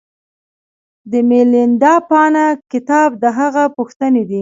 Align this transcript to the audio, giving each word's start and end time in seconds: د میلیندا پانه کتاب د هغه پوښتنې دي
د 1.11 1.13
میلیندا 1.29 1.93
پانه 2.09 2.45
کتاب 2.71 3.09
د 3.21 3.23
هغه 3.39 3.63
پوښتنې 3.77 4.23
دي 4.29 4.39